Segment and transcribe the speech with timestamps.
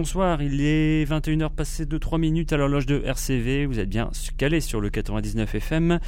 [0.00, 0.40] bonsoir.
[0.40, 3.66] Il est 21h passé de 3 minutes à l'horloge de RCV.
[3.66, 5.98] Vous êtes bien calé sur le 99 FM.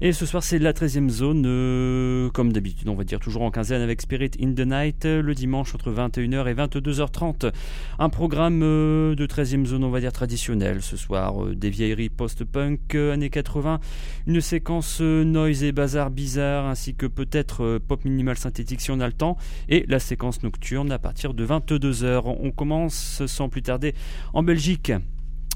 [0.00, 3.50] Et ce soir, c'est la 13e zone, euh, comme d'habitude, on va dire toujours en
[3.50, 7.50] quinzaine avec Spirit in the Night, le dimanche entre 21h et 22h30.
[7.98, 10.80] Un programme euh, de 13e zone, on va dire traditionnel.
[10.80, 13.80] Ce soir, euh, des vieilleries post-punk années 80,
[14.28, 19.08] une séquence noise et bazar bizarre, ainsi que peut-être pop minimal synthétique si on a
[19.08, 19.36] le temps,
[19.68, 22.22] et la séquence nocturne à partir de 22h.
[22.24, 23.94] On commence plus tarder
[24.32, 24.92] en Belgique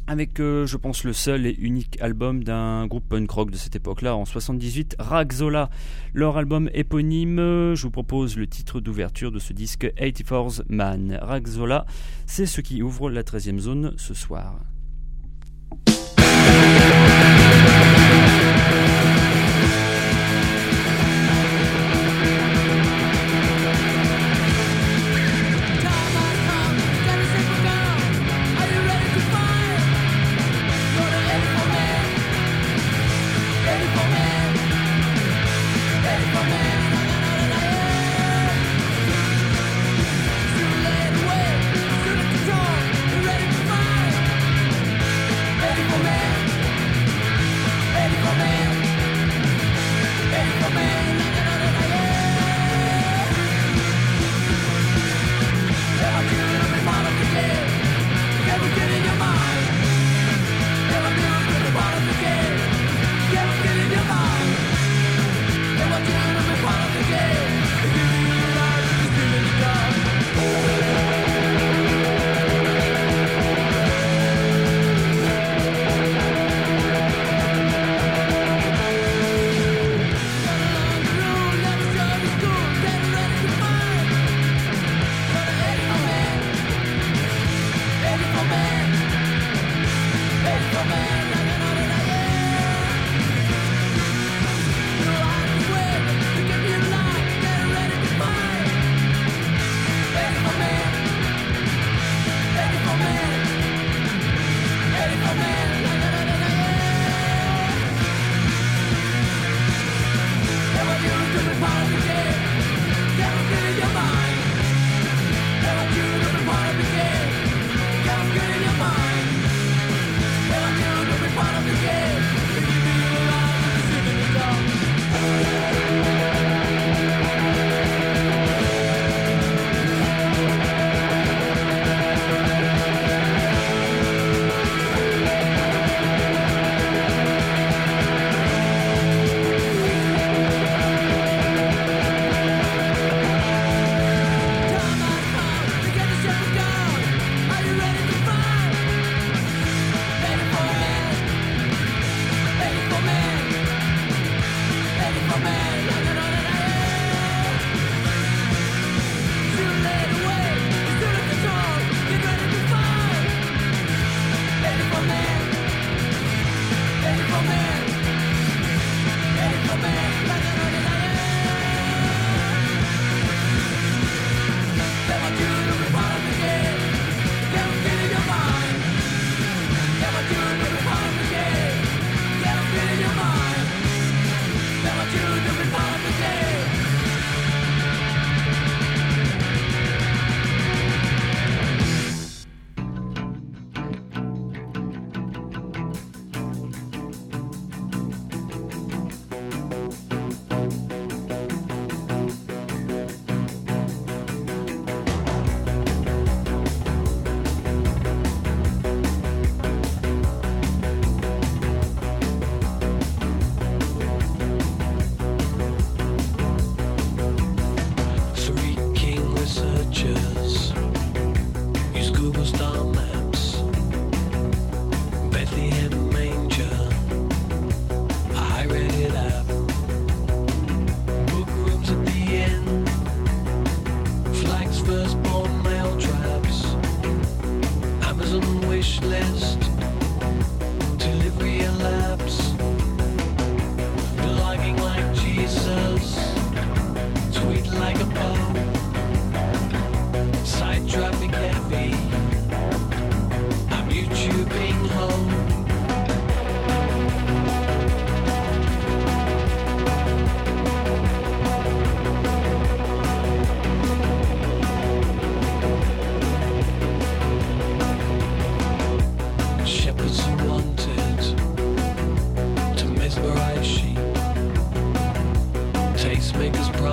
[0.06, 3.74] avec, euh, je pense, le seul et unique album d'un groupe punk rock de cette
[3.74, 5.70] époque-là, en 78, Ragzola.
[6.12, 7.38] Leur album éponyme,
[7.74, 11.18] je vous propose le titre d'ouverture de ce disque 84's Man.
[11.22, 11.86] Ragzola,
[12.26, 14.60] c'est ce qui ouvre la 13e zone ce soir.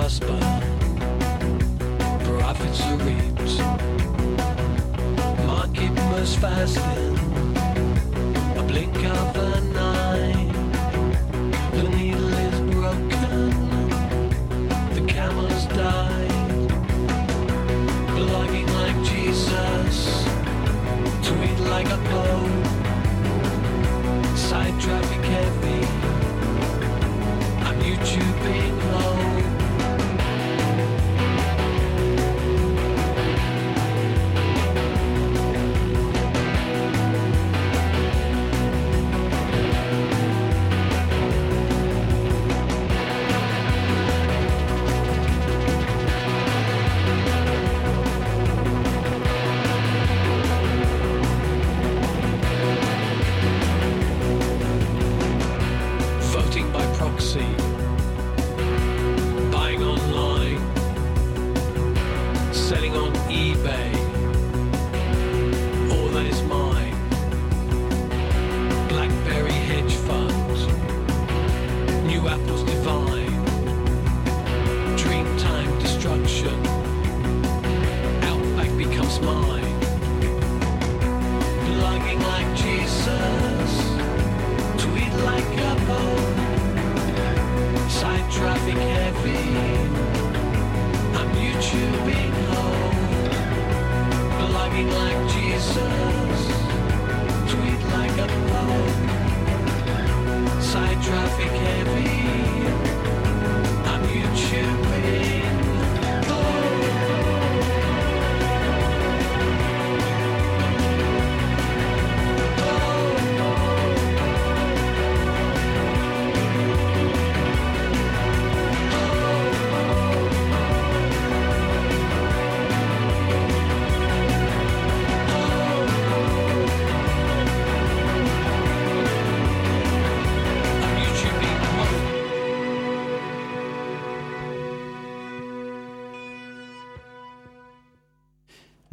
[0.02, 0.18] are
[2.24, 3.58] profits are reaped.
[5.46, 7.21] Market must fasten.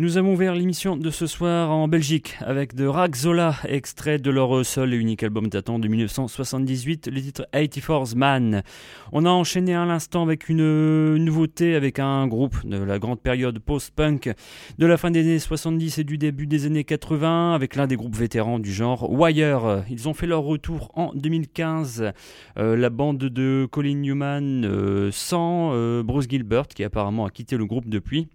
[0.10, 4.66] Nous avons ouvert l'émission de ce soir en Belgique avec de Ragzola, extrait de leur
[4.66, 8.64] seul et unique album datant de 1978, le titre 84's Man.
[9.12, 13.60] On a enchaîné à l'instant avec une nouveauté avec un groupe de la grande période
[13.60, 14.34] post-punk
[14.80, 17.96] de la fin des années 70 et du début des années 80 avec l'un des
[17.96, 19.84] groupes vétérans du genre Wire.
[19.92, 22.14] Ils ont fait leur retour en 2015.
[22.58, 27.58] Euh, la bande de Colin Newman euh, sans euh, Bruce Gilbert qui apparemment a quitté
[27.58, 28.28] le groupe depuis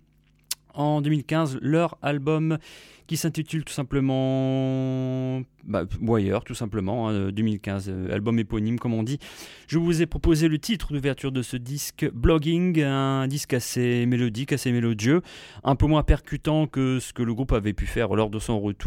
[0.74, 2.58] en 2015 leur album
[3.06, 9.02] qui s'intitule tout simplement bah, Wire, tout simplement, 2015, hein, euh, album éponyme comme on
[9.02, 9.18] dit.
[9.66, 14.52] Je vous ai proposé le titre d'ouverture de ce disque, Blogging, un disque assez mélodique,
[14.52, 15.22] assez mélodieux,
[15.62, 18.60] un peu moins percutant que ce que le groupe avait pu faire lors de son
[18.60, 18.84] retour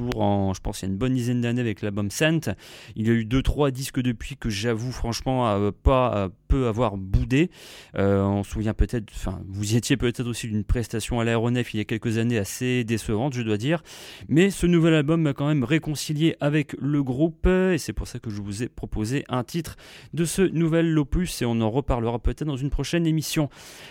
[0.53, 2.49] je pense, il y a une bonne dizaine d'années avec l'album Scent.
[2.95, 7.49] Il y a eu deux trois disques depuis que j'avoue franchement pas peu avoir boudé.
[7.97, 11.73] Euh, on se souvient peut-être, enfin, vous y étiez peut-être aussi d'une prestation à l'aéronef
[11.73, 13.83] il y a quelques années assez décevante, je dois dire.
[14.29, 18.19] Mais ce nouvel album m'a quand même réconcilié avec le groupe et c'est pour ça
[18.19, 19.77] que je vous ai proposé un titre
[20.13, 23.49] de ce nouvel opus et on en reparlera peut-être dans une prochaine émission.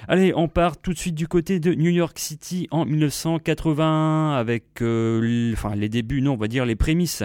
[0.08, 4.82] Allez, on part tout de suite du côté de New York City en 1980 avec
[4.82, 7.22] euh, les débuts, non, on va dire les prémices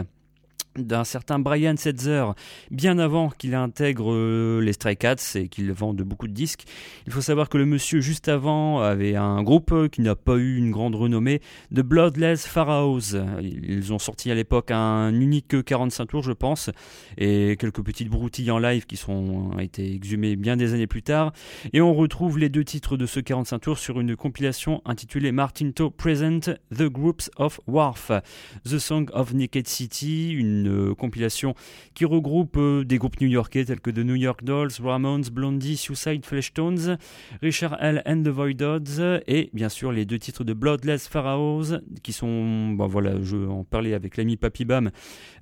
[0.77, 2.25] d'un certain Brian Setzer,
[2.69, 6.63] bien avant qu'il intègre euh, les Stray Cats et qu'il vende beaucoup de disques.
[7.07, 10.57] Il faut savoir que le monsieur juste avant avait un groupe qui n'a pas eu
[10.57, 13.15] une grande renommée, de Bloodless Pharaohs.
[13.41, 16.69] Ils ont sorti à l'époque un unique 45 tours, je pense,
[17.17, 21.33] et quelques petites broutilles en live qui sont été exhumées bien des années plus tard.
[21.73, 25.89] Et on retrouve les deux titres de ce 45 tours sur une compilation intitulée Martinto
[25.89, 28.11] Present The Groups of Wharf,
[28.65, 31.55] The Song of Naked City, une une compilation
[31.93, 36.25] qui regroupe euh, des groupes new-yorkais tels que The New York Dolls, Ramones, Blondie, Suicide
[36.25, 36.97] Fleshtones,
[37.41, 38.01] Richard L.
[38.05, 42.87] and the Voidods et bien sûr les deux titres de Bloodless Pharaohs qui sont, bon
[42.87, 44.91] voilà, je en parlais avec l'ami Papy Bam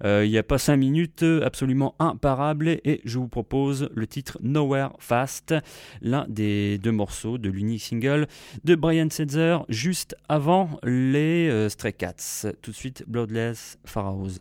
[0.03, 4.38] euh, il n'y a pas cinq minutes, absolument imparables et je vous propose le titre
[4.41, 5.53] Nowhere Fast,
[6.01, 8.27] l'un des deux morceaux de l'unique single
[8.63, 12.45] de Brian Setzer juste avant les euh, Stray Cats.
[12.61, 14.39] Tout de suite, Bloodless Pharaohs.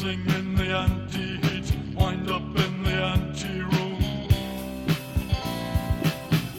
[0.00, 4.28] Sing in the anti-heat, wind up in the anti-room.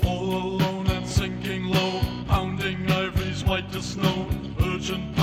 [0.03, 4.27] All alone and sinking low, pounding ivories white as snow,
[4.63, 5.16] urgent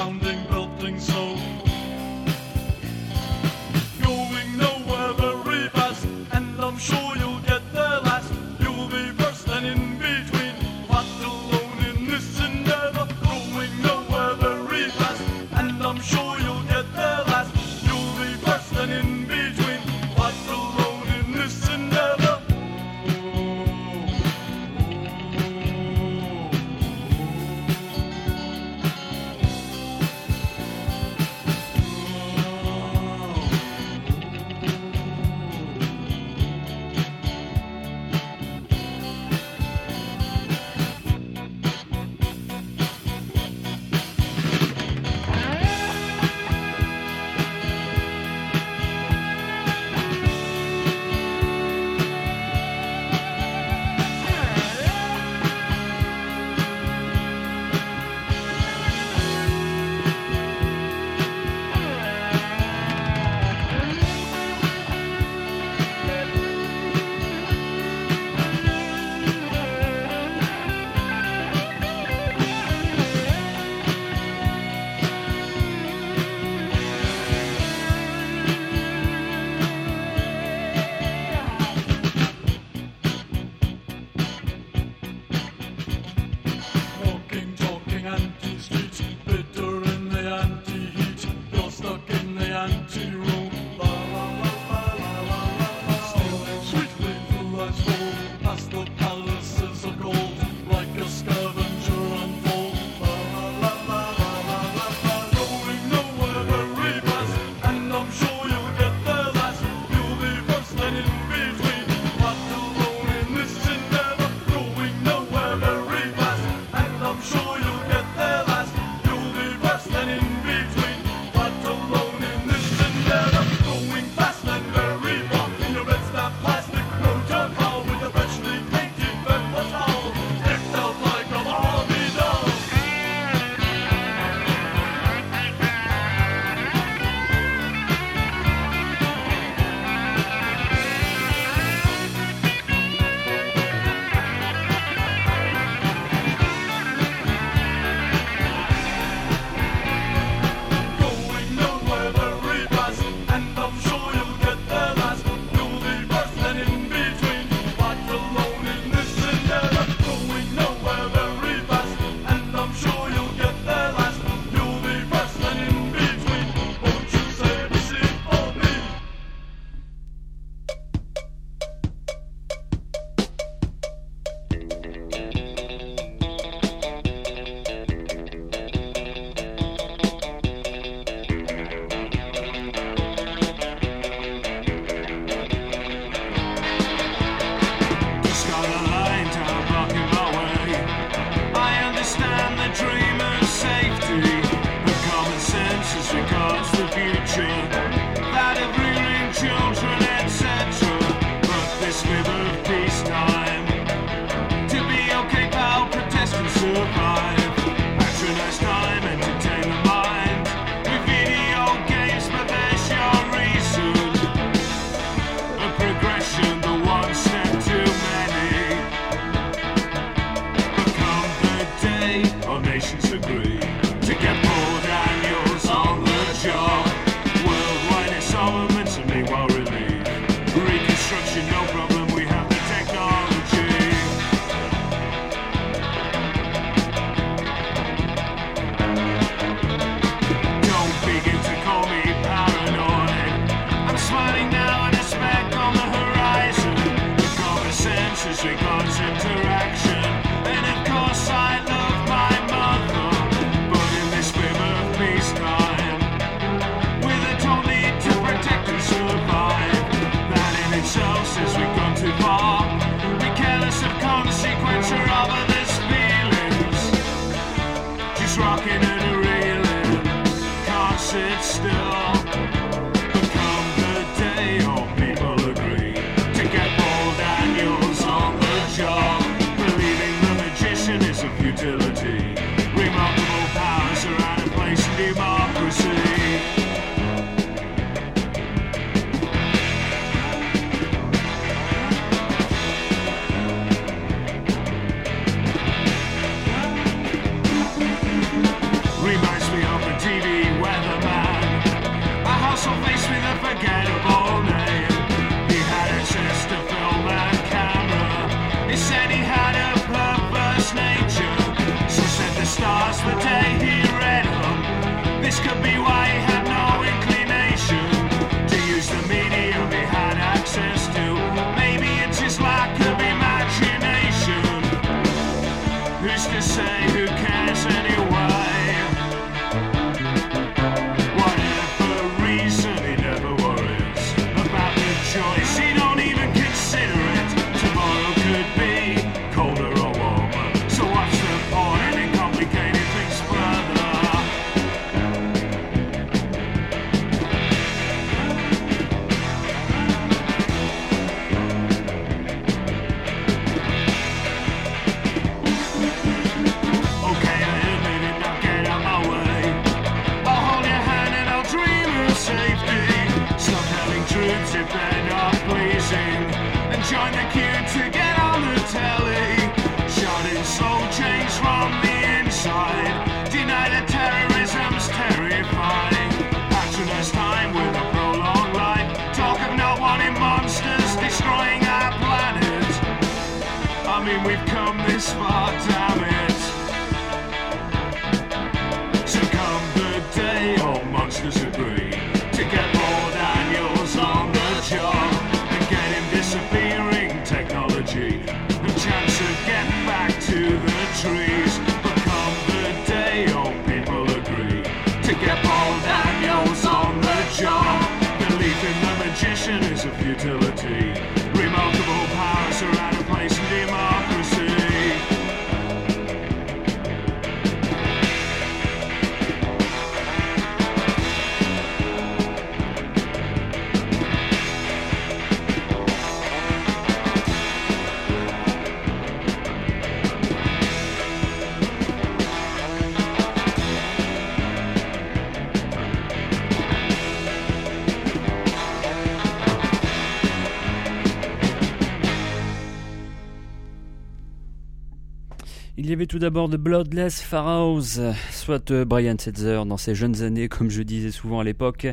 [445.94, 448.00] avait tout d'abord de Bloodless Pharaohs,
[448.33, 451.87] soit euh, Brian Setzer dans ses jeunes années, comme je disais souvent à l'époque,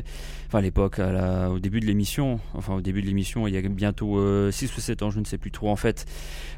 [0.48, 3.62] enfin à l'époque, au début de l'émission, enfin au début de l'émission, il y a
[3.62, 4.18] bientôt
[4.50, 6.04] 6 euh, ou 7 ans, je ne sais plus trop en fait.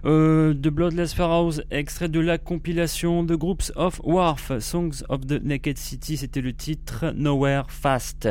[0.07, 5.43] Euh, de Bloodless Pharaohs, extrait de la compilation The Groups of Wharf, Songs of the
[5.43, 8.29] Naked City, c'était le titre Nowhere Fast.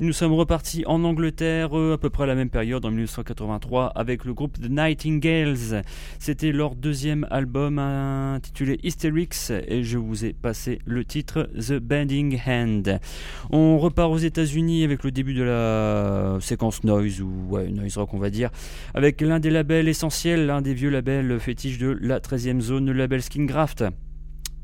[0.00, 4.24] nous sommes repartis en Angleterre à peu près à la même période, en 1983, avec
[4.24, 5.84] le groupe The Nightingales.
[6.18, 12.40] C'était leur deuxième album, intitulé Hysterics et je vous ai passé le titre The Bending
[12.44, 12.98] Hand.
[13.50, 18.18] On repart aux États-Unis avec le début de la séquence noise ou noise rock on
[18.18, 18.50] va dire,
[18.94, 22.92] avec l'un des labels essentiels, l'un des vieux labels fétiches de la 13e zone, le
[22.92, 23.84] label Skingraft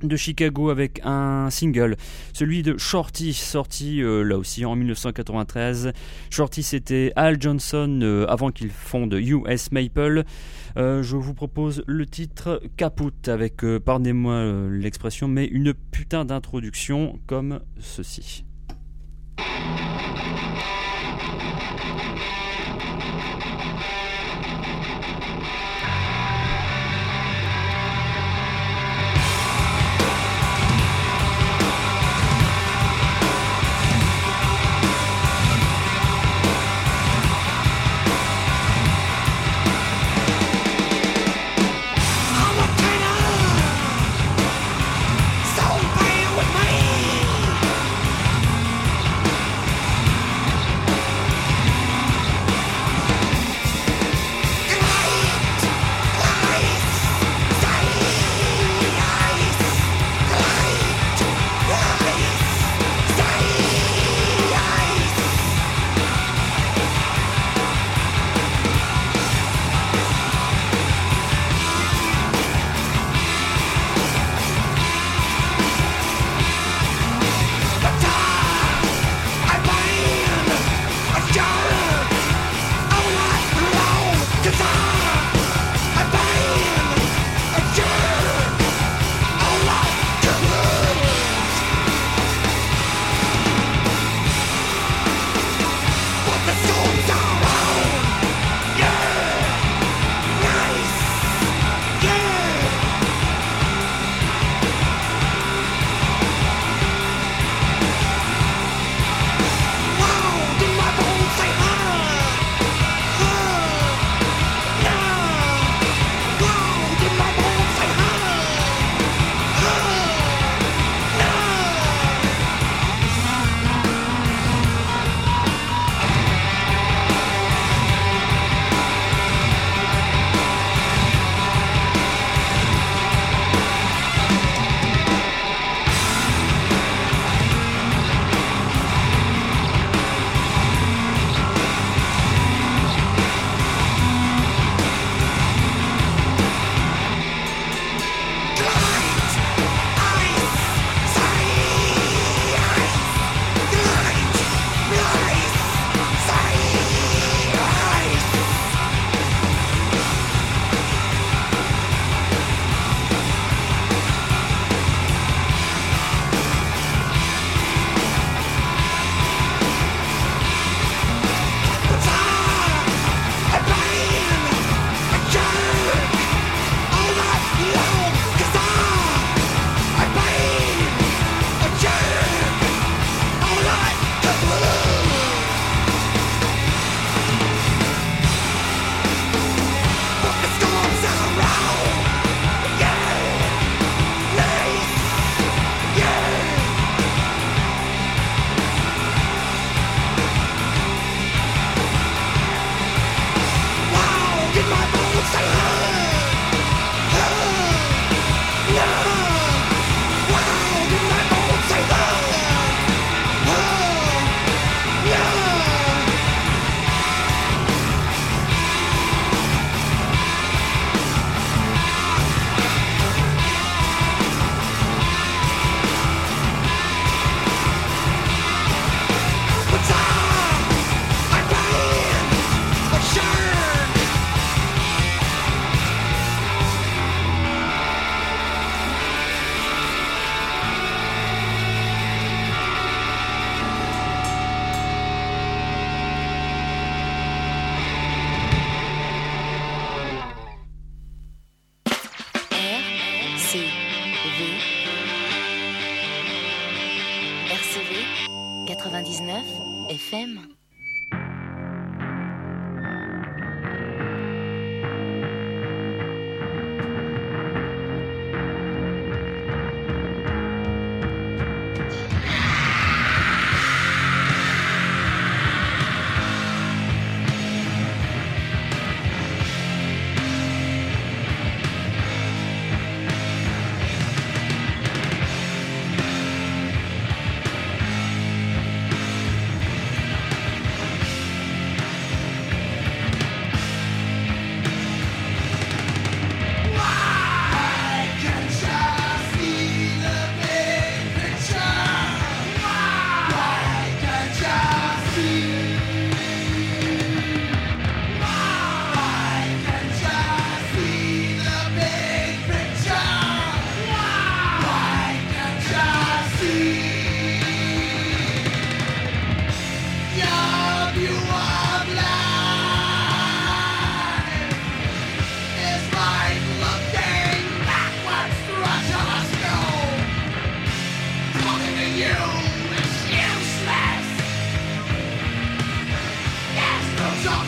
[0.02, 1.96] de Chicago avec un single,
[2.32, 5.92] celui de Shorty, sorti euh, là aussi en 1993.
[6.30, 10.24] Shorty c'était Al Johnson euh, avant qu'il fonde US Maple.
[10.76, 17.60] Euh, je vous propose le titre Caput avec, pardonnez-moi l'expression, mais une putain d'introduction comme
[17.80, 18.44] ceci.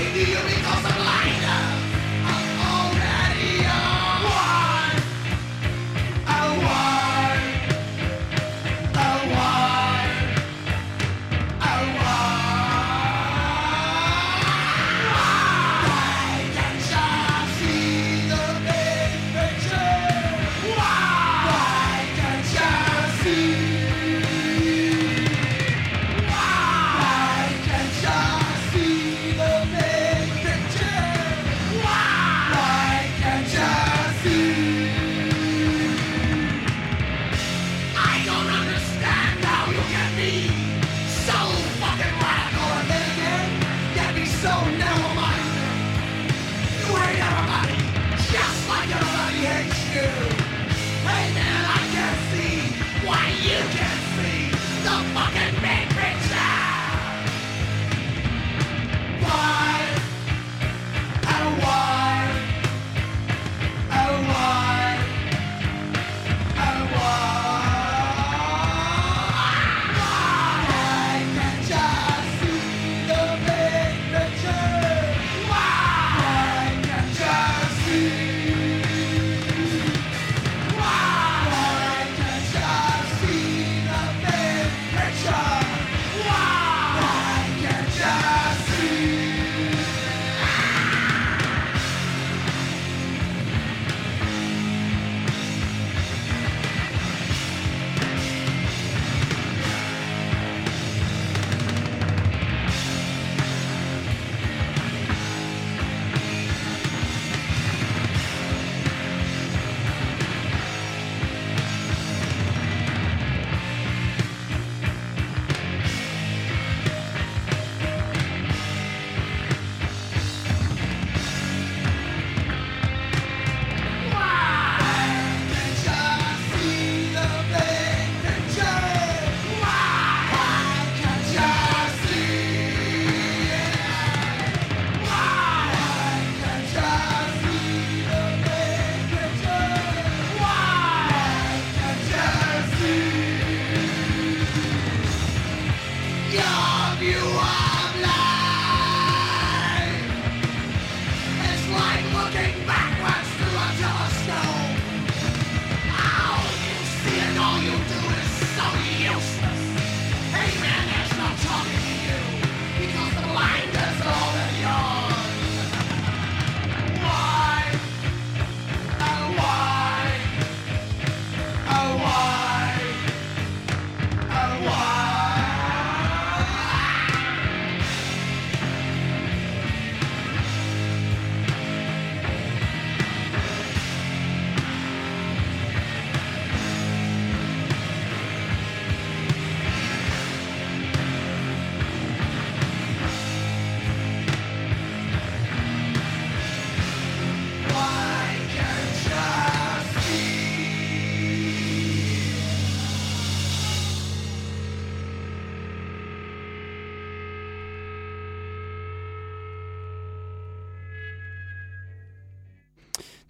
[0.01, 0.30] Indeed.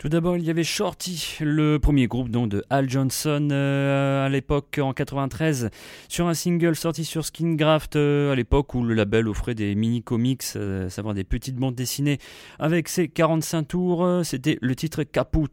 [0.00, 4.80] Tout d'abord, il y avait Shorty, le premier groupe de Al Johnson euh, à l'époque
[4.82, 5.68] en 93,
[6.08, 10.42] sur un single sorti sur Skingraft euh, à l'époque où le label offrait des mini-comics,
[10.56, 12.16] euh, savoir des petites bandes dessinées
[12.58, 14.20] avec ses 45 tours.
[14.24, 15.48] C'était le titre Caput.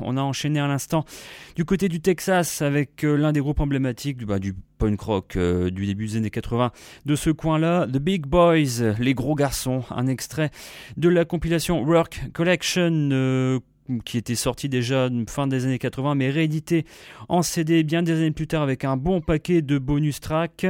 [0.00, 1.04] On a enchaîné à l'instant
[1.54, 5.86] du côté du Texas avec l'un des groupes emblématiques du, bah, du punk rock du
[5.86, 6.72] début des années 80
[7.06, 10.50] de ce coin-là, The Big Boys, les gros garçons, un extrait
[10.98, 13.62] de la compilation Work Collection
[14.04, 16.86] qui était sorti déjà fin des années 80, mais réédité
[17.28, 20.66] en CD bien des années plus tard avec un bon paquet de bonus tracks.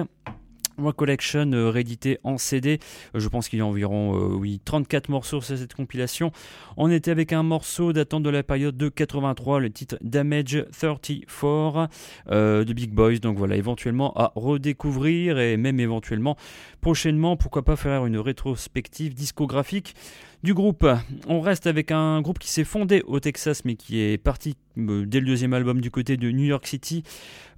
[0.90, 2.80] Collection euh, réédité en CD.
[3.14, 6.32] Euh, je pense qu'il y a environ euh, oui, 34 morceaux sur cette compilation.
[6.76, 11.88] On était avec un morceau datant de la période de 83, le titre Damage 34
[12.30, 13.18] de Big Boys.
[13.18, 16.36] Donc voilà, éventuellement à redécouvrir et même éventuellement
[16.80, 19.94] prochainement, pourquoi pas faire une rétrospective discographique
[20.42, 20.86] du groupe.
[21.28, 25.04] On reste avec un groupe qui s'est fondé au Texas mais qui est parti euh,
[25.06, 27.02] dès le deuxième album du côté de New York City,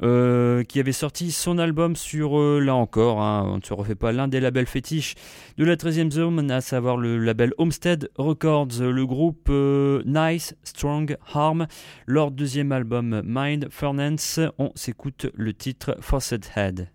[0.03, 3.95] euh, qui avait sorti son album sur, euh, là encore, hein, on ne se refait
[3.95, 5.15] pas l'un des labels fétiches
[5.57, 9.51] de la 13e zone, à savoir le label Homestead Records, le groupe
[10.05, 11.67] Nice Strong Harm.
[12.07, 16.89] Leur deuxième album Mind Furnace, on s'écoute le titre Faucet Head.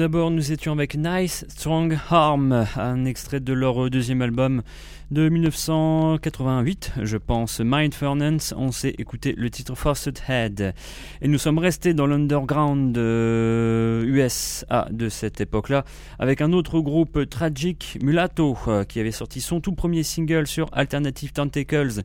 [0.00, 4.62] D'abord, nous étions avec Nice Strong Harm, un extrait de leur deuxième album
[5.10, 8.54] de 1988, je pense, Mind Furnace.
[8.56, 10.72] On s'est écouté le titre Forced Head.
[11.20, 15.84] Et nous sommes restés dans l'underground USA de cette époque-là,
[16.18, 20.70] avec un autre groupe tragique, Mulatto, euh, qui avait sorti son tout premier single sur
[20.72, 22.00] Alternative Tentacles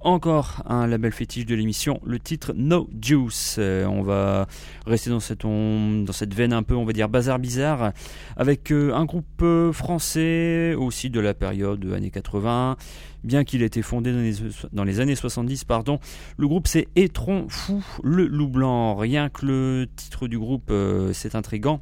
[0.00, 3.56] encore un label fétiche de l'émission, le titre No Juice.
[3.58, 4.46] Euh, on va
[4.86, 7.92] rester dans cette, veine un peu, on va dire, bazar bizarre,
[8.36, 12.76] avec euh, un groupe euh, français aussi de la période années 80,
[13.24, 14.34] bien qu'il ait été fondé dans les,
[14.72, 15.98] dans les, années 70, pardon.
[16.36, 18.96] Le groupe c'est Étron Fou, le loup blanc.
[18.96, 20.72] Rien que le titre du groupe,
[21.12, 21.80] c'est intrigant.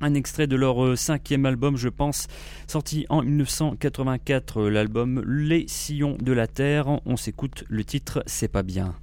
[0.00, 2.28] Un extrait de leur euh, cinquième album, je pense,
[2.68, 7.00] sorti en 1984, euh, l'album Les Sillons de la Terre.
[7.04, 8.94] On s'écoute le titre C'est pas bien.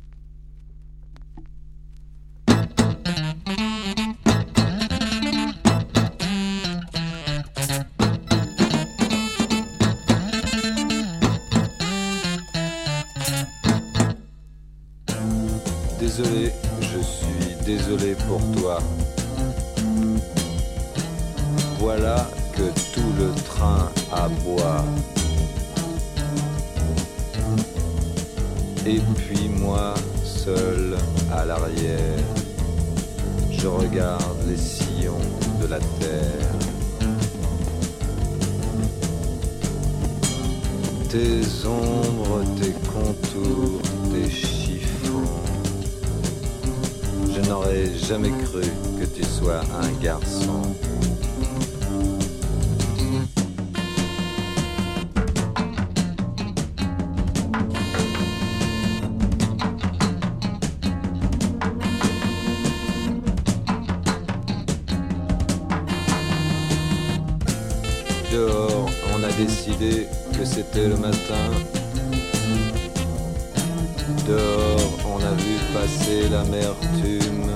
[16.00, 18.80] Désolé, je suis désolé pour toi
[21.80, 22.64] voilà que
[22.94, 24.84] tout le train aboie.
[28.86, 30.96] Et puis moi, seul
[31.32, 32.24] à l'arrière,
[33.52, 35.26] je regarde les sillons
[35.62, 36.52] de la terre.
[41.10, 45.42] Tes ombres, tes contours, tes chiffons.
[47.34, 48.62] Je n'aurais jamais cru
[49.00, 50.62] que tu sois un garçon.
[69.78, 71.52] Que c'était le matin.
[74.28, 77.52] Dehors, on a vu passer l'amertume.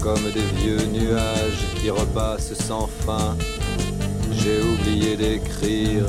[0.00, 3.36] Comme des vieux nuages qui repassent sans fin.
[4.32, 6.04] J'ai oublié d'écrire,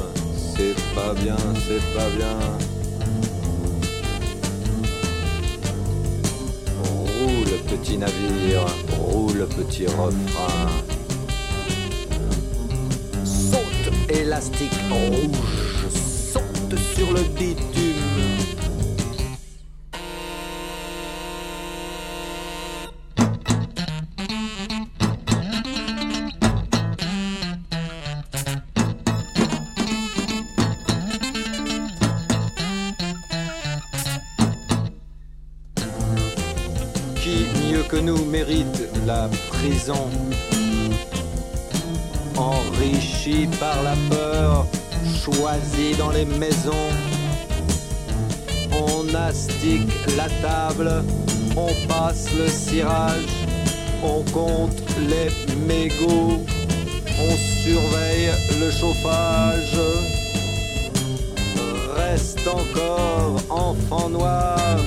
[0.55, 1.37] c'est pas bien,
[1.67, 2.37] c'est pas bien.
[6.83, 8.65] Roule petit navire,
[8.97, 10.98] roule petit refrain.
[14.09, 17.95] Élastique rouge saute sur le bitume.
[37.15, 40.09] Qui mieux que nous mérite la prison?
[45.19, 46.89] choisis dans les maisons.
[48.71, 51.03] On astique la table,
[51.55, 53.45] on passe le cirage,
[54.03, 55.29] on compte les
[55.67, 56.45] mégots,
[57.27, 59.79] on surveille le chauffage.
[61.95, 64.77] Reste encore enfant noir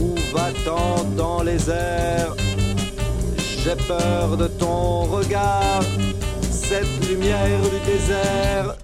[0.00, 2.34] ou va-t'en dans les airs?
[3.62, 5.82] J'ai peur de ton regard,
[6.50, 8.77] cette lumière du désert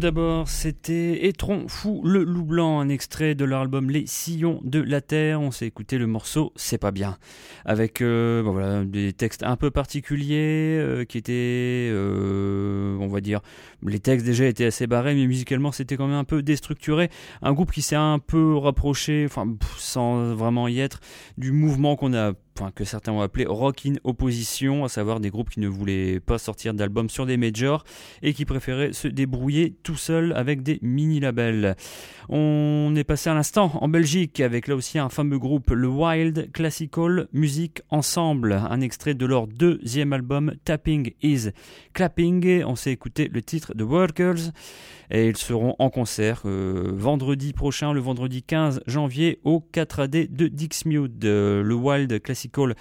[0.00, 4.80] d'abord, c'était Étron Fou le Loup Blanc, un extrait de leur album Les Sillons de
[4.80, 5.42] la Terre.
[5.42, 7.18] On s'est écouté le morceau C'est pas bien,
[7.66, 13.40] avec euh, des textes un peu particuliers euh, qui étaient, euh, on va dire,
[13.86, 17.10] les textes déjà étaient assez barrés, mais musicalement c'était quand même un peu déstructuré.
[17.42, 19.26] Un groupe qui s'est un peu rapproché,
[19.76, 21.00] sans vraiment y être,
[21.36, 22.32] du mouvement qu'on a
[22.74, 26.38] que certains ont appelé rock in opposition, à savoir des groupes qui ne voulaient pas
[26.38, 27.84] sortir d'albums sur des majors
[28.22, 31.76] et qui préféraient se débrouiller tout seul avec des mini-labels.
[32.28, 36.52] On est passé à l'instant en Belgique avec là aussi un fameux groupe, le Wild
[36.52, 41.48] Classical Music Ensemble, un extrait de leur deuxième album Tapping is
[41.94, 42.62] Clapping.
[42.64, 44.52] On s'est écouté le titre The Workers
[45.10, 50.48] et ils seront en concert euh, vendredi prochain, le vendredi 15 janvier au 4AD de
[50.48, 52.74] Dixmude, euh, le Wild Classical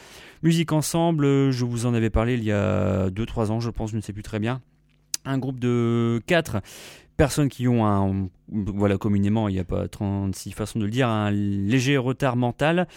[0.44, 1.26] Music Ensemble.
[1.26, 4.02] Euh, je vous en avais parlé il y a 2-3 ans, je pense, je ne
[4.02, 4.62] sais plus très bien.
[5.26, 6.62] Un groupe de 4
[7.18, 11.08] personnes qui ont un voilà, communément, il n'y a pas 36 façons de le dire,
[11.08, 12.88] un léger retard mental,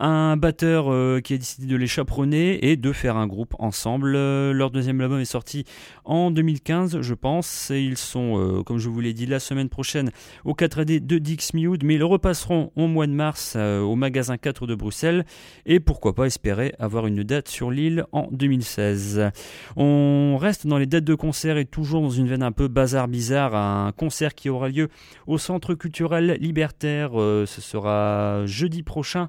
[0.00, 4.14] un batteur euh, qui a décidé de les chaperonner et de faire un groupe ensemble.
[4.16, 5.64] Euh, leur deuxième album est sorti
[6.04, 9.68] en 2015, je pense, et ils sont, euh, comme je vous l'ai dit, la semaine
[9.68, 10.10] prochaine
[10.44, 14.74] au 4D de Dixmude, mais ils repasseront au mois de mars au magasin 4 de
[14.74, 15.24] Bruxelles,
[15.66, 19.30] et pourquoi pas espérer avoir une date sur l'île en 2016.
[19.76, 23.08] On reste dans les dates de concert et toujours dans une veine un peu bazar
[23.08, 24.88] bizarre, un concert qui aura lieu
[25.26, 27.20] au Centre culturel libertaire.
[27.20, 29.28] Euh, ce sera jeudi prochain.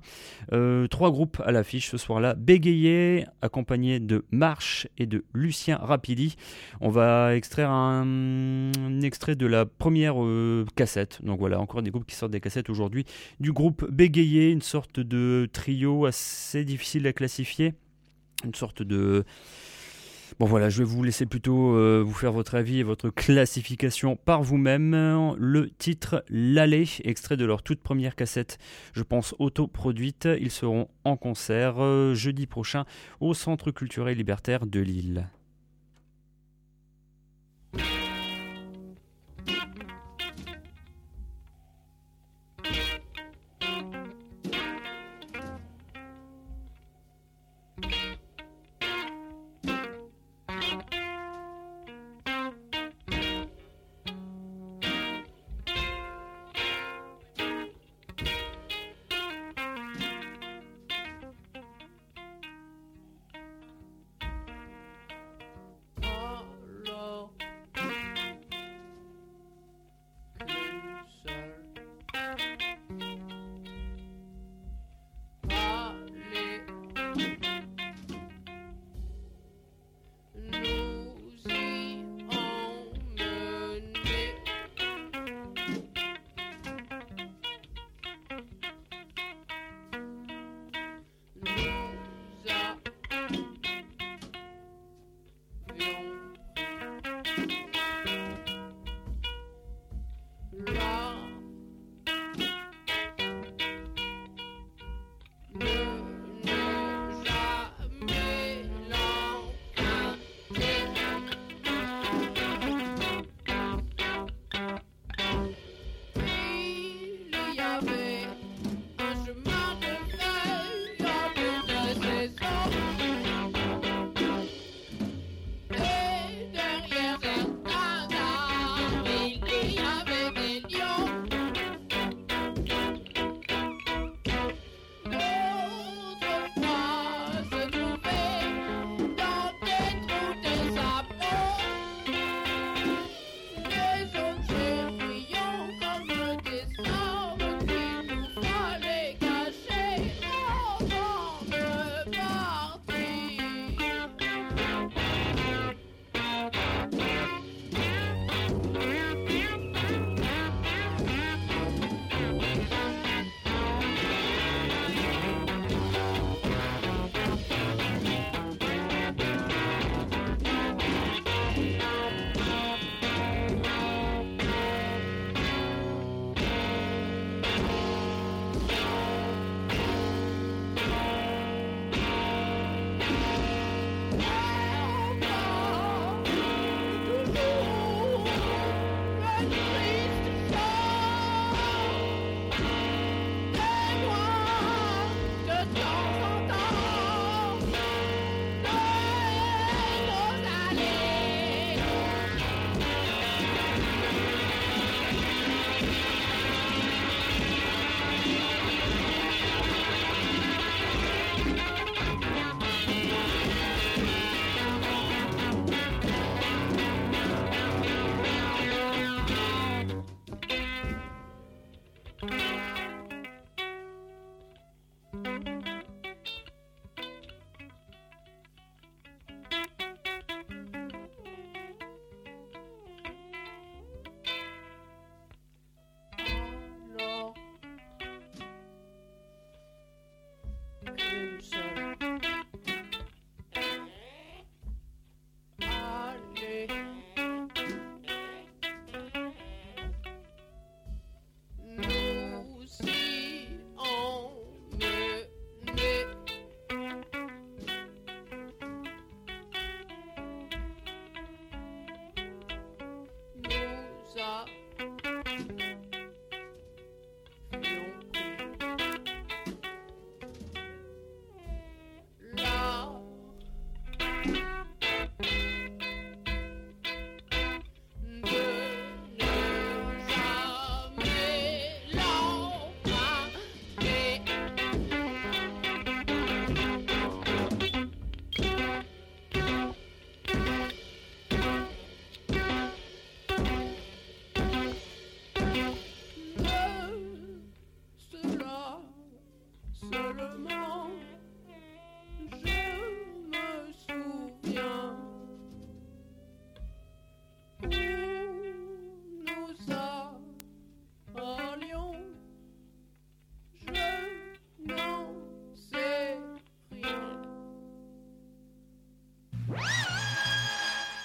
[0.52, 2.36] Euh, trois groupes à l'affiche ce soir-là.
[2.36, 6.36] Bégayé, accompagné de Marche et de Lucien Rapidi.
[6.82, 8.72] On va extraire un,
[9.02, 11.20] extrait de la première euh, cassette.
[11.24, 13.06] Donc voilà, encore des groupes qui sortent des cassettes aujourd'hui.
[13.40, 17.74] Du groupe Bégayé, une sorte de trio assez difficile à classifier.
[18.44, 19.24] Une sorte de
[20.40, 24.16] Bon voilà, je vais vous laisser plutôt euh, vous faire votre avis et votre classification
[24.16, 25.36] par vous-même.
[25.38, 28.58] Le titre L'Allée, extrait de leur toute première cassette,
[28.94, 30.28] je pense autoproduite.
[30.40, 32.86] Ils seront en concert euh, jeudi prochain
[33.20, 35.28] au Centre culturel libertaire de Lille.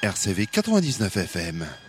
[0.08, 1.87] RCV 99 FM.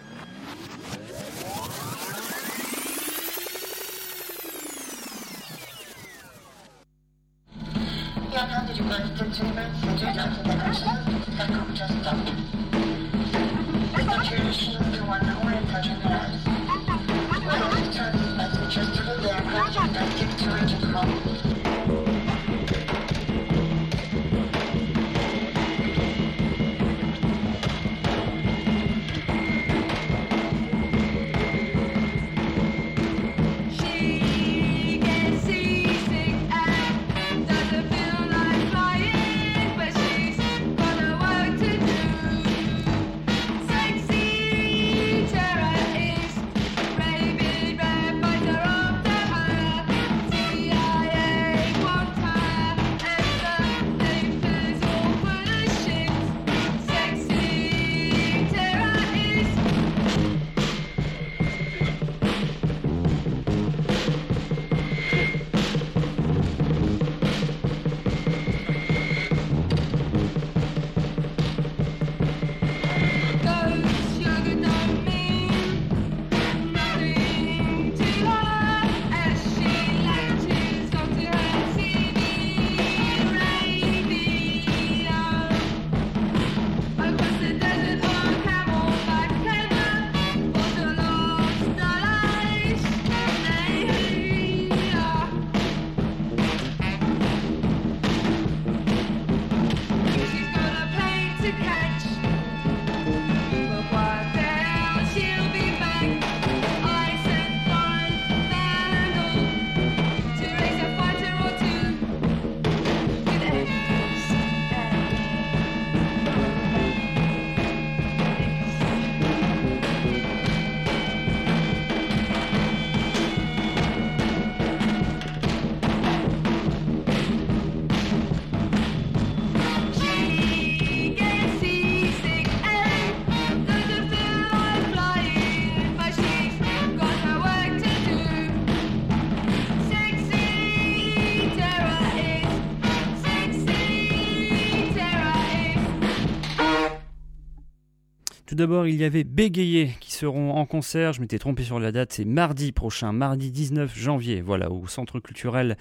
[148.59, 151.13] D'abord, il y avait Bégayé qui seront en concert.
[151.13, 155.21] Je m'étais trompé sur la date, c'est mardi prochain, mardi 19 janvier, voilà, au Centre
[155.21, 155.77] culturel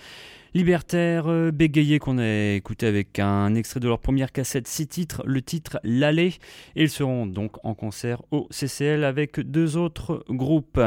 [0.54, 5.22] libertaire euh, Bégayé qu'on a écouté avec un extrait de leur première cassette, six titres,
[5.26, 6.34] le titre L'Allée.
[6.76, 10.80] Et ils seront donc en concert au CCL avec deux autres groupes.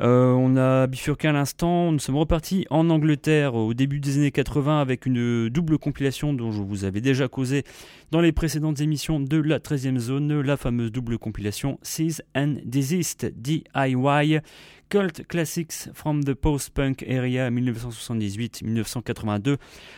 [0.00, 4.32] Euh, on a bifurqué à l'instant, nous sommes repartis en Angleterre au début des années
[4.32, 7.64] 80 avec une double compilation dont je vous avais déjà causé
[8.10, 13.26] dans les précédentes émissions de la 13e zone, la fameuse double compilation Seize and Desist
[13.36, 14.40] DIY
[14.88, 19.56] Cult Classics from the Post-Punk Area 1978-1982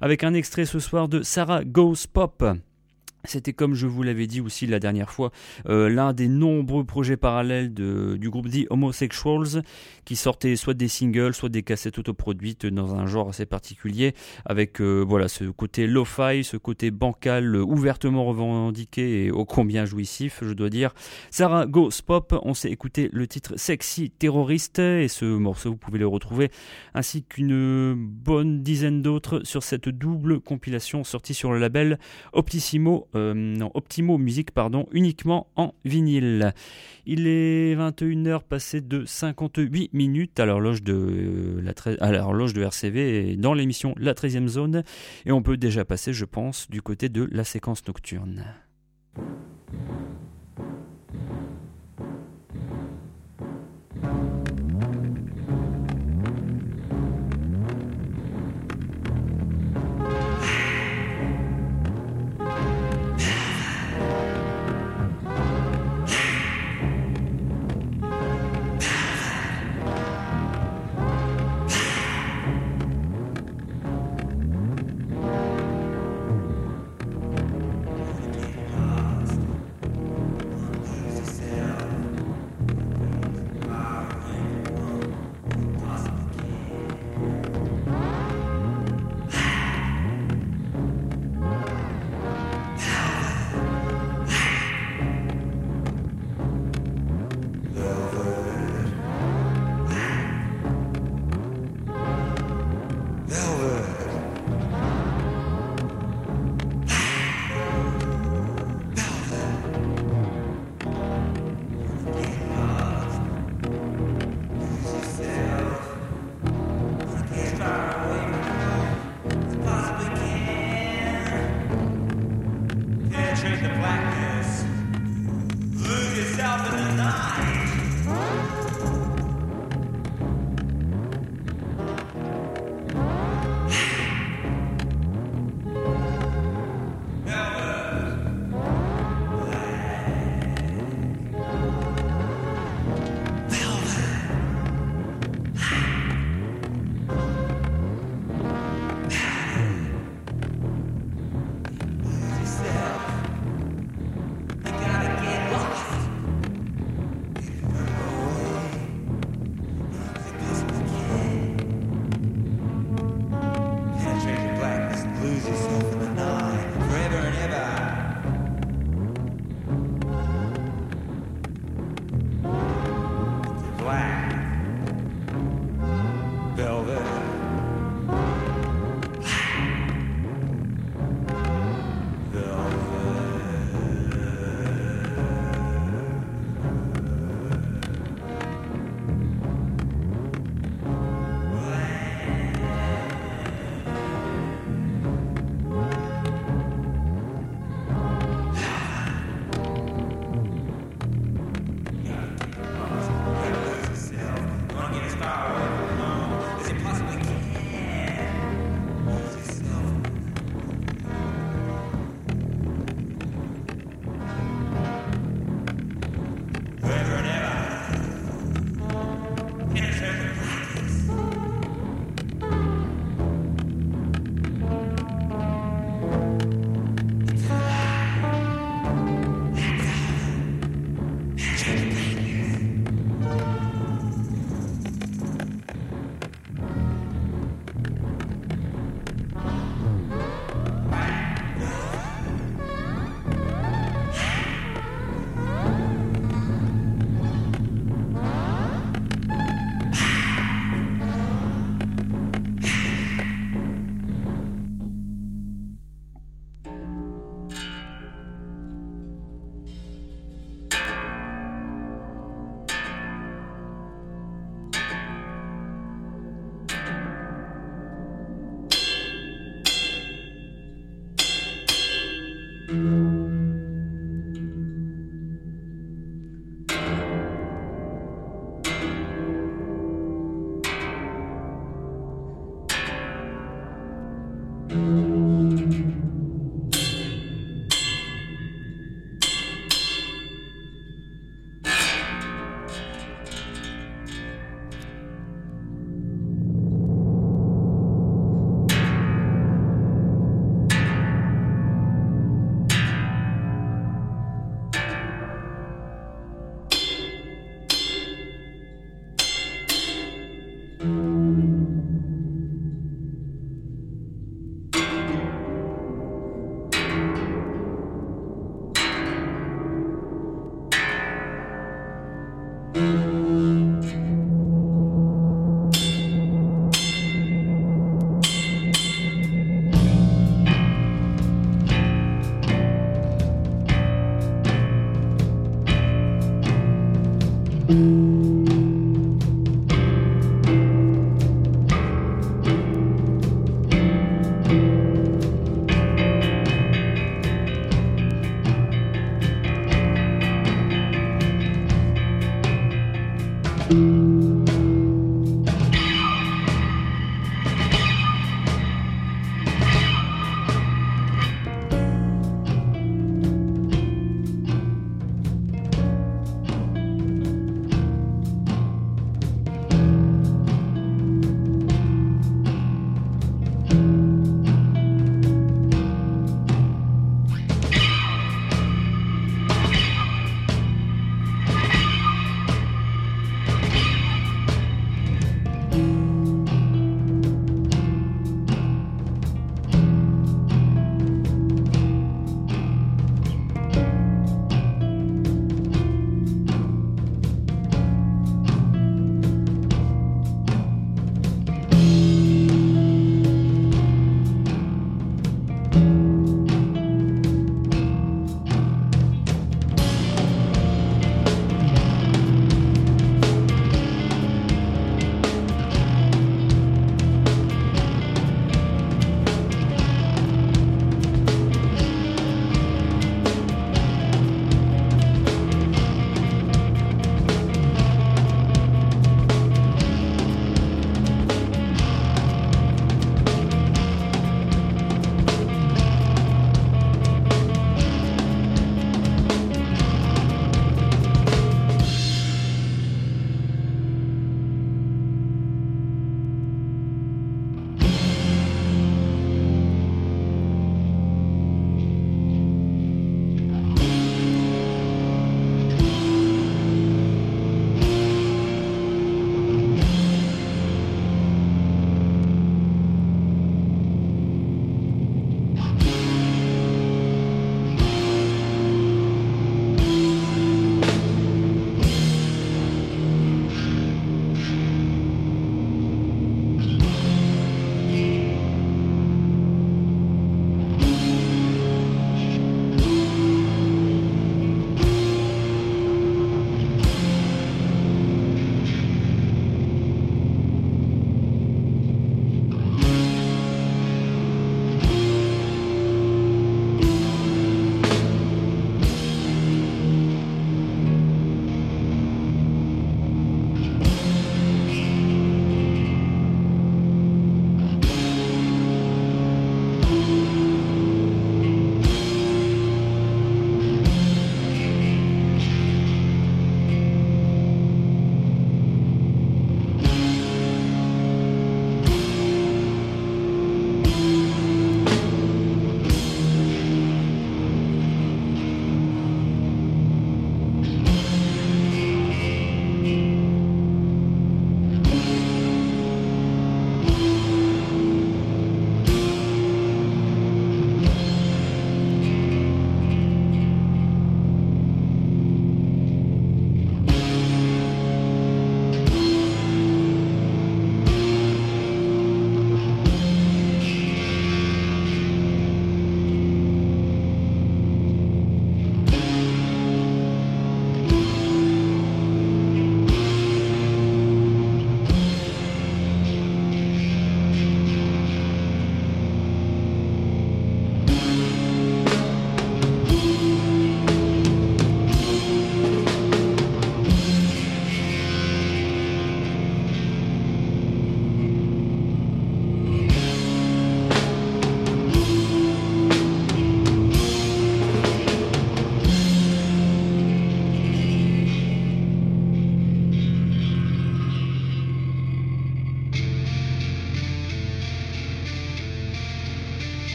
[0.00, 2.44] avec un extrait ce soir de Sarah Goes Pop.
[3.28, 5.30] C'était comme je vous l'avais dit aussi la dernière fois,
[5.68, 9.62] euh, l'un des nombreux projets parallèles du groupe The Homosexuals
[10.04, 14.14] qui sortait soit des singles, soit des cassettes autoproduites dans un genre assez particulier,
[14.44, 19.84] avec euh, voilà ce côté lo-fi, ce côté bancal, euh, ouvertement revendiqué et ô combien
[19.84, 20.94] jouissif, je dois dire.
[21.30, 25.98] Sarah Goes Pop, on s'est écouté le titre Sexy Terroriste et ce morceau vous pouvez
[25.98, 26.50] le retrouver
[26.94, 31.98] ainsi qu'une bonne dizaine d'autres sur cette double compilation sortie sur le label
[32.32, 36.54] Optissimo, euh, Optimo Music, pardon, uniquement en vinyle.
[37.06, 43.36] Il est 21h passé de 58 minutes à l'horloge de, euh, à l'horloge de RCV
[43.36, 44.82] dans l'émission La 13e zone
[45.26, 48.44] et on peut déjà passer, je pense, du côté de la séquence nocturne.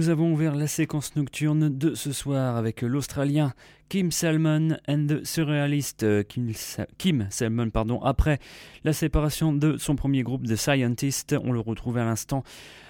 [0.00, 3.52] Nous avons ouvert la séquence nocturne de ce soir avec l'Australien
[3.90, 6.22] Kim Salmon and the Surrealist euh,
[6.96, 8.38] Kim, Salmon pardon, après
[8.82, 11.36] la séparation de son premier groupe The Scientist.
[11.44, 12.44] On le retrouve à l'instant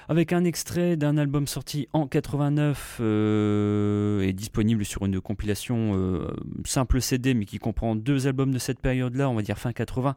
[0.08, 6.28] avec un extrait d'un album sorti en 89 euh, et disponible sur une compilation euh,
[6.64, 10.14] simple CD mais qui comprend deux albums de cette période-là, on va dire fin 80.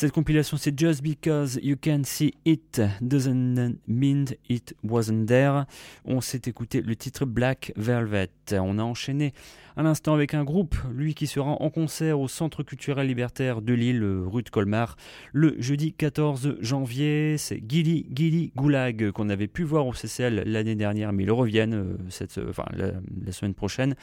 [0.00, 5.64] Cette compilation, c'est Just Because You Can See It Doesn't Mean It Wasn't There.
[6.04, 8.30] On s'est écouté le titre Black Velvet.
[8.52, 9.32] On a enchaîné
[9.78, 13.72] à l'instant avec un groupe, lui qui sera en concert au Centre culturel libertaire de
[13.72, 14.96] Lille, rue de Colmar,
[15.32, 17.38] le jeudi 14 janvier.
[17.38, 21.74] C'est Gilly Gilly Goulag qu'on avait pu voir au CCL l'année dernière, mais ils reviennent
[21.74, 22.90] euh, cette, enfin, la,
[23.30, 23.94] semaine prochaine.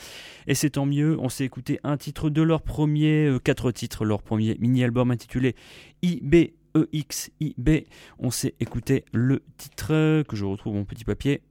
[0.47, 4.05] Et c'est tant mieux, on s'est écouté un titre de leur premier, euh, quatre titres,
[4.05, 5.55] leur premier mini-album intitulé
[6.01, 6.53] IB.
[6.93, 7.85] EXIB,
[8.19, 11.41] on s'est écouté le titre que je retrouve mon petit papier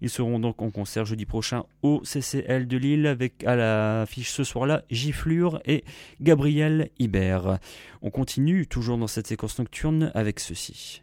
[0.00, 4.44] Ils seront donc en concert jeudi prochain au CCL de Lille avec à l'affiche ce
[4.44, 5.84] soir-là Giflure et
[6.20, 7.58] Gabriel Hibert.
[8.02, 11.02] On continue toujours dans cette séquence nocturne avec ceci.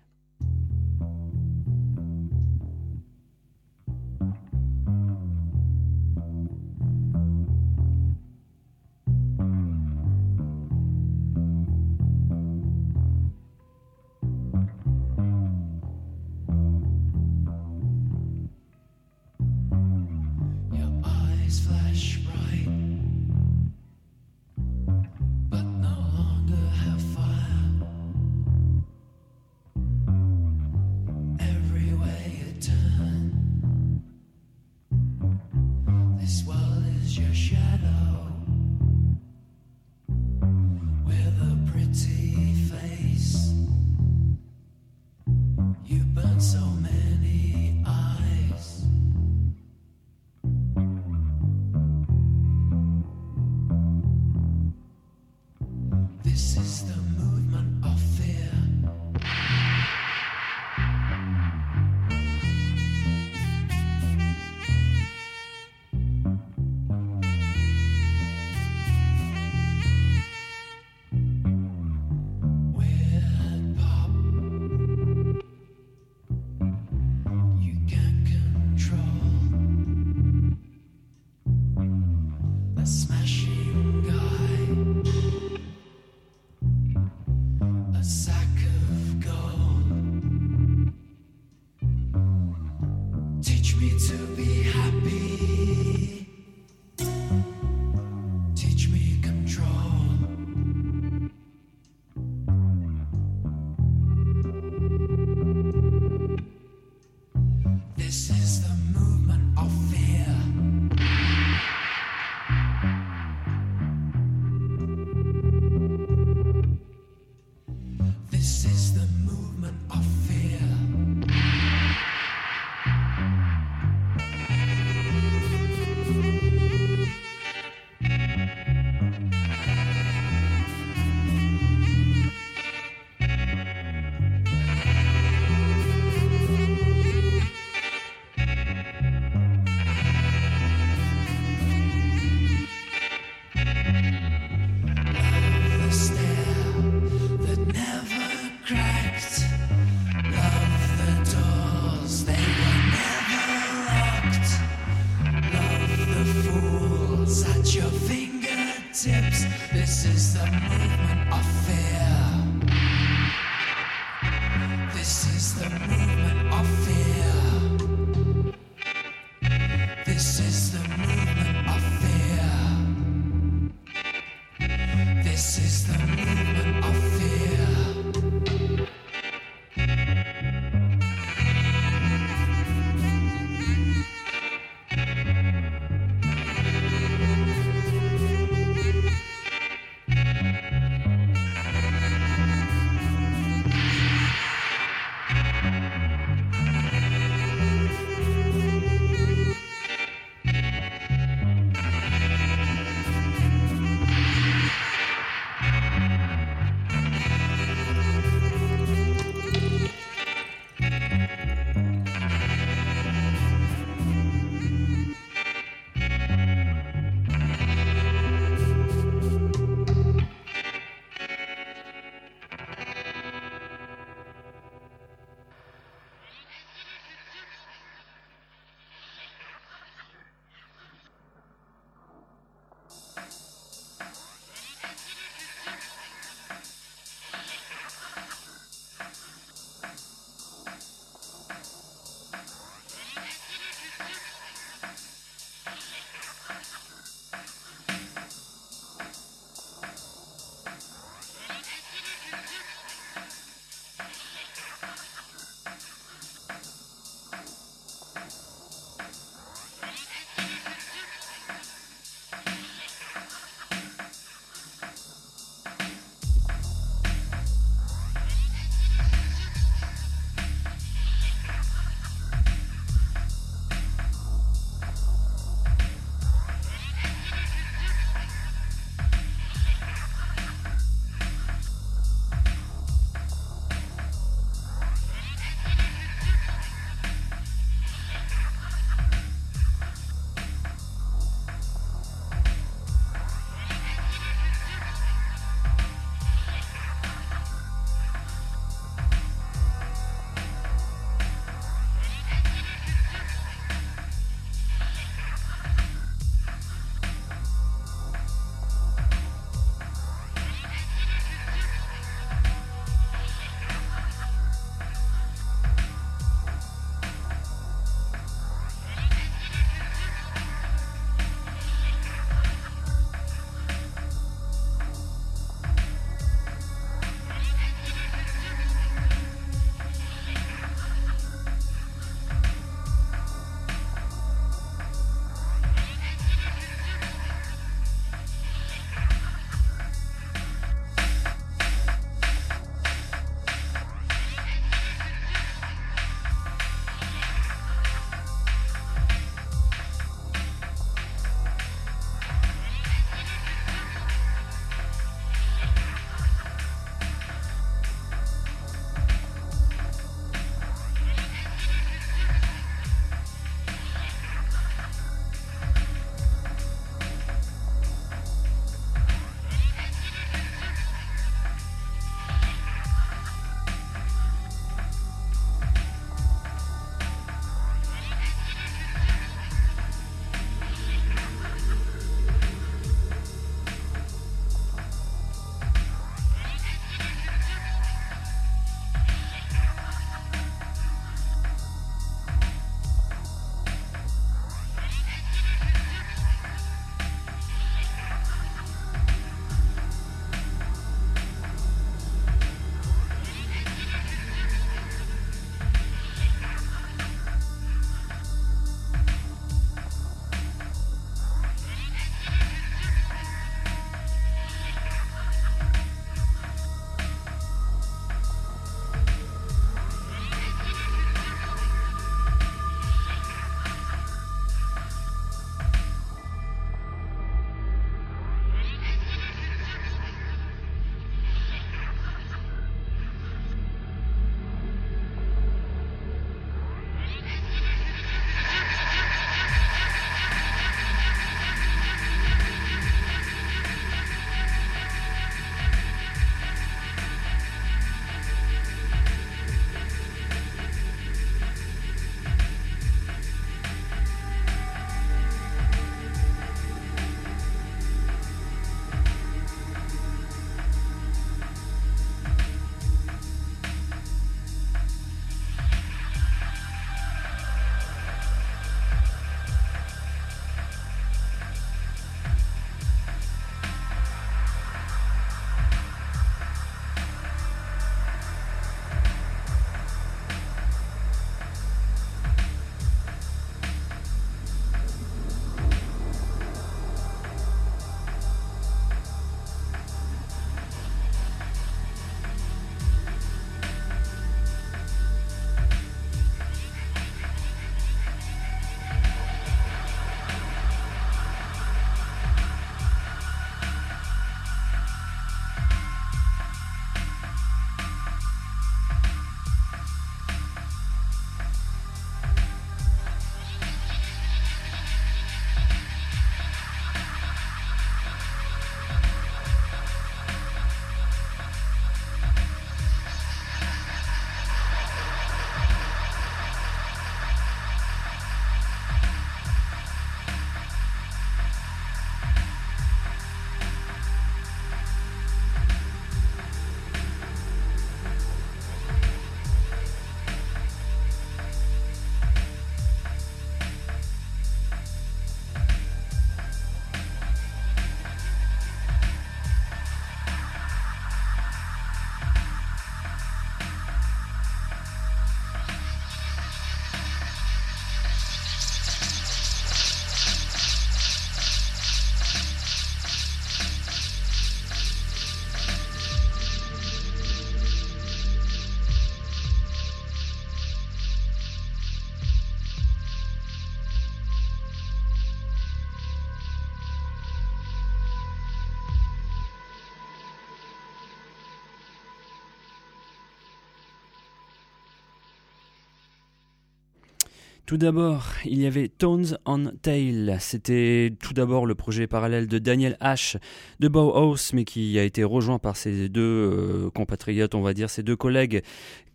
[587.67, 590.37] Tout d'abord, il y avait Tones on Tail.
[590.39, 593.35] C'était tout d'abord le projet parallèle de Daniel H.
[593.81, 597.89] de Bauhaus, mais qui a été rejoint par ses deux euh, compatriotes, on va dire,
[597.89, 598.63] ses deux collègues,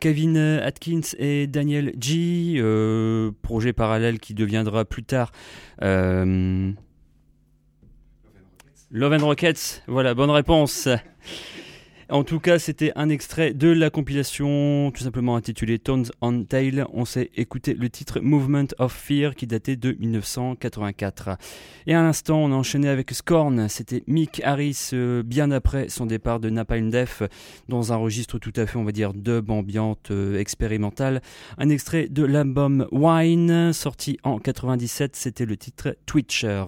[0.00, 2.56] Kevin Atkins et Daniel G.
[2.58, 5.32] Euh, projet parallèle qui deviendra plus tard.
[5.80, 6.72] Euh,
[8.90, 10.88] Love and Rockets, voilà, bonne réponse.
[12.12, 16.84] En tout cas, c'était un extrait de la compilation tout simplement intitulée Tones on Tail.
[16.92, 21.38] On s'est écouté le titre Movement of Fear qui datait de 1984.
[21.86, 23.66] Et à l'instant, on a enchaîné avec Scorn.
[23.70, 27.24] C'était Mick Harris euh, bien après son départ de Napalm Death
[27.70, 31.22] dans un registre tout à fait, on va dire, dub ambiante euh, expérimentale.
[31.56, 35.16] Un extrait de l'album Wine sorti en 97.
[35.16, 36.64] C'était le titre Twitcher.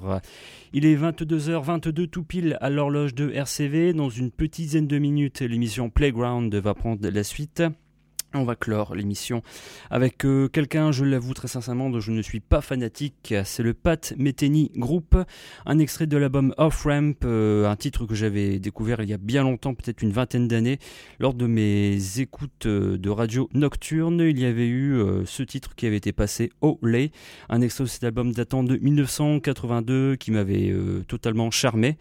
[0.76, 3.92] Il est 22h22 tout pile à l'horloge de RCV.
[3.92, 7.62] Dans une petite dizaine de minutes, l'émission Playground va prendre la suite.
[8.36, 9.44] On va clore l'émission
[9.90, 13.32] avec euh, quelqu'un, je l'avoue très sincèrement, dont je ne suis pas fanatique.
[13.44, 15.16] C'est le Pat Metheny Group,
[15.66, 19.18] un extrait de l'album Off Ramp, euh, un titre que j'avais découvert il y a
[19.18, 20.80] bien longtemps, peut-être une vingtaine d'années,
[21.20, 24.18] lors de mes écoutes euh, de radio nocturne.
[24.18, 27.12] Il y avait eu ce titre qui avait été passé au lait,
[27.48, 30.74] un extrait de cet album datant de 1982 qui m'avait
[31.06, 31.98] totalement charmé.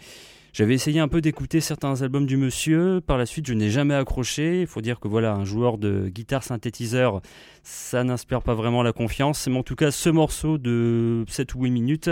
[0.53, 3.01] J'avais essayé un peu d'écouter certains albums du monsieur.
[3.01, 4.61] Par la suite, je n'ai jamais accroché.
[4.61, 7.21] Il faut dire que voilà, un joueur de guitare synthétiseur
[7.63, 9.47] ça n'inspire pas vraiment la confiance.
[9.47, 12.09] Mais en tout cas, ce morceau de 7 ou 8 minutes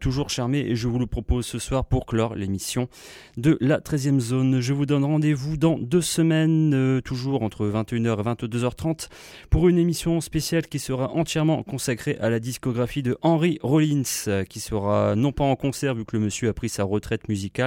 [0.00, 2.88] toujours charmé et je vous le propose ce soir pour clore l'émission
[3.36, 4.60] de la 13e zone.
[4.60, 9.08] Je vous donne rendez-vous dans deux semaines, euh, toujours entre 21h et 22h30,
[9.50, 14.44] pour une émission spéciale qui sera entièrement consacrée à la discographie de Henry Rollins, euh,
[14.44, 17.59] qui sera non pas en concert vu que le monsieur a pris sa retraite musicale,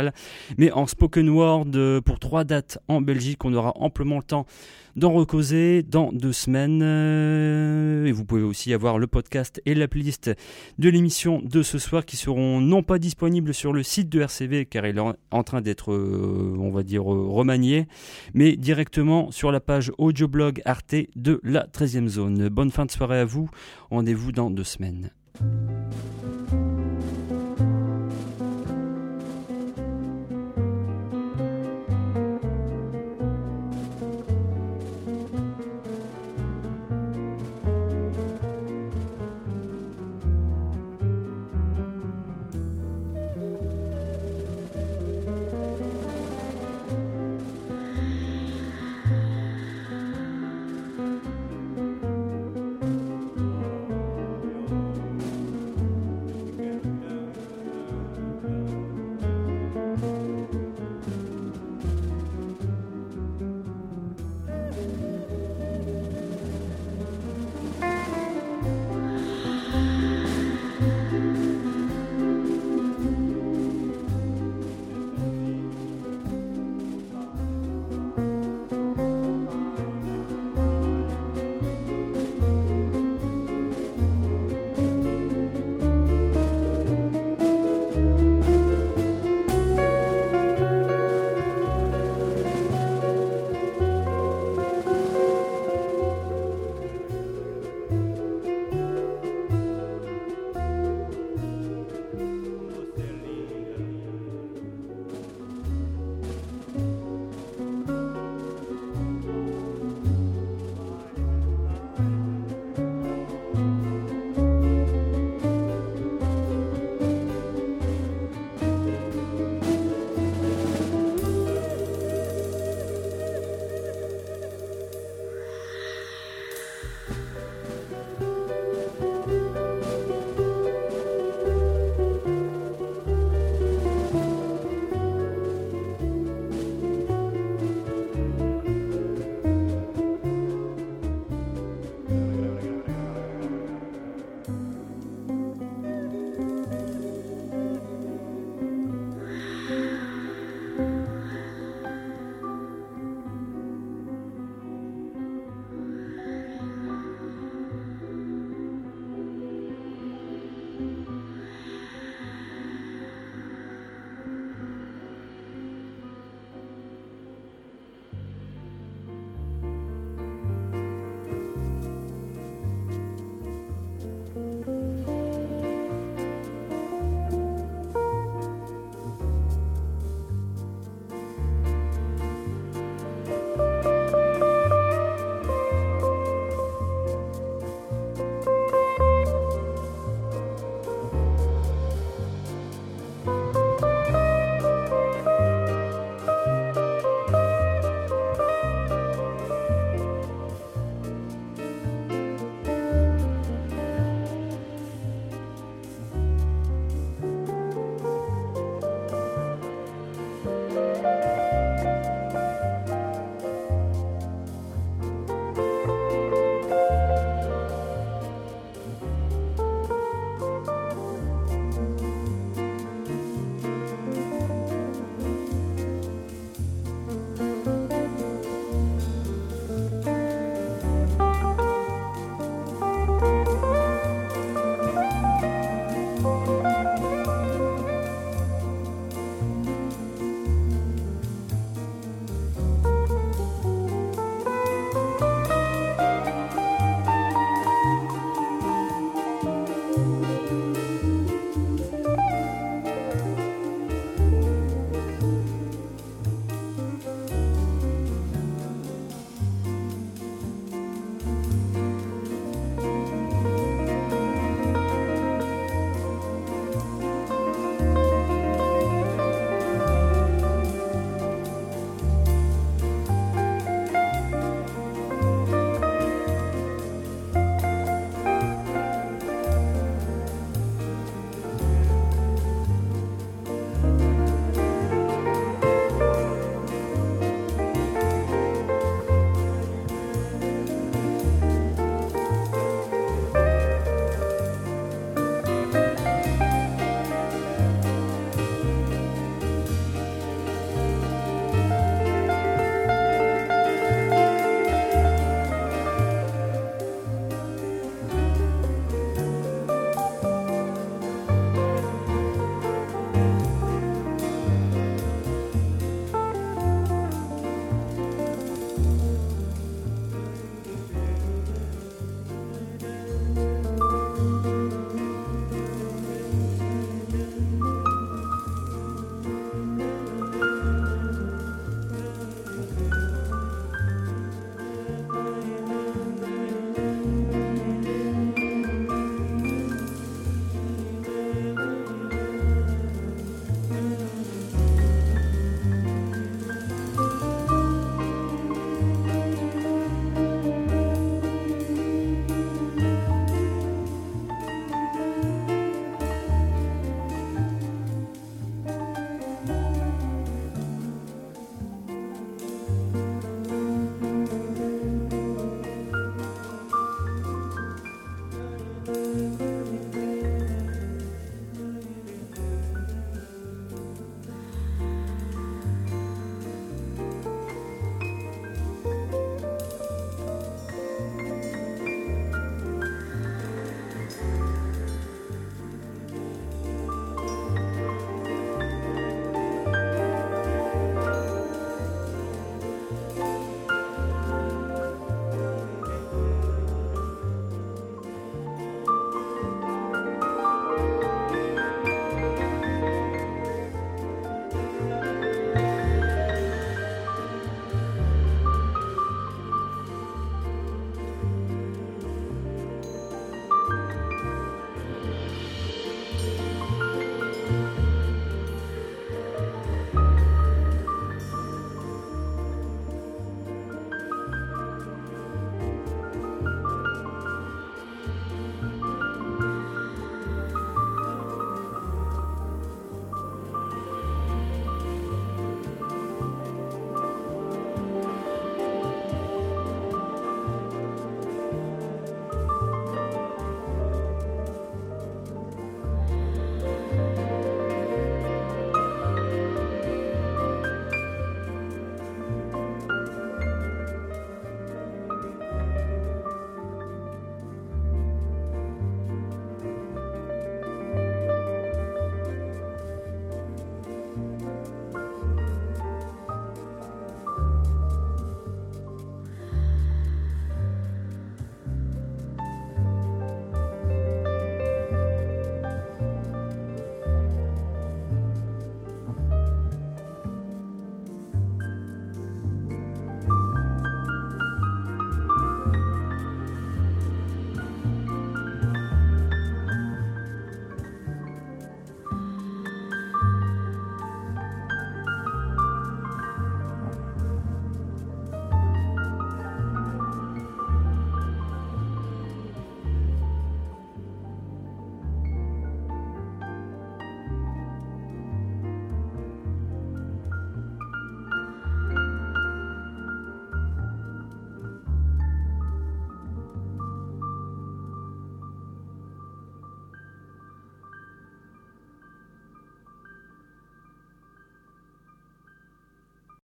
[0.58, 3.44] mais en spoken word euh, pour trois dates en Belgique.
[3.46, 4.46] On aura amplement le temps
[4.96, 6.82] d'en recauser dans deux semaines.
[6.84, 10.32] Euh, et vous pouvez aussi avoir le podcast et la playlist
[10.78, 14.66] de l'émission de ce soir qui seront non pas disponibles sur le site de RCV
[14.66, 15.02] car il est
[15.32, 17.88] en train d'être, euh, on va dire, remanié,
[18.34, 22.50] mais directement sur la page audioblog Arte de la 13e zone.
[22.50, 23.50] Bonne fin de soirée à vous.
[23.90, 25.12] Rendez-vous dans deux semaines.